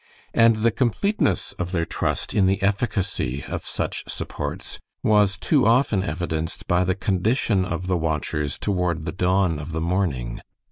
[0.33, 6.01] And the completeness of their trust in the efficacy of such supports was too often
[6.03, 10.41] evidenced by the condition of the watchers toward the dawn of the morning.